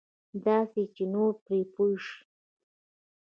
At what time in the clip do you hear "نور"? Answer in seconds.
1.13-1.31